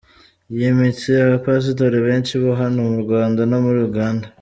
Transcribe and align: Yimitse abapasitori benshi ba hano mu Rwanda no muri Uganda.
Yimitse 0.57 1.11
abapasitori 1.25 1.97
benshi 2.07 2.33
ba 2.41 2.51
hano 2.61 2.79
mu 2.89 2.97
Rwanda 3.03 3.41
no 3.51 3.57
muri 3.65 3.79
Uganda. 3.89 4.25